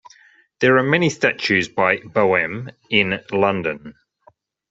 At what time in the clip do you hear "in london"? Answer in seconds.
2.89-3.93